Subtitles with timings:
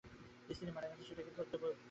[0.49, 1.79] স্ত্রী মারা গেছেন, সেটা কী করে বলতে পারলেন?